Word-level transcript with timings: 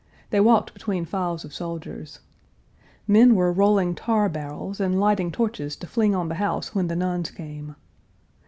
They 0.31 0.39
walked 0.39 0.73
between 0.73 1.05
files 1.05 1.45
of 1.45 1.53
soldiers. 1.53 2.21
Men 3.07 3.35
were 3.35 3.53
rolling 3.53 3.93
tar 3.93 4.29
barrels 4.29 4.79
and 4.79 4.99
lighting 4.99 5.31
torches 5.31 5.75
to 5.75 5.85
fling 5.85 6.15
on 6.15 6.27
the 6.27 6.33
house 6.41 6.73
when 6.73 6.87
the 6.87 6.95
nuns 6.95 7.29
came. 7.29 7.75